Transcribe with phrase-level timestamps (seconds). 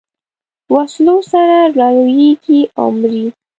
[0.73, 3.25] وسلو سره رالویېږي او مري.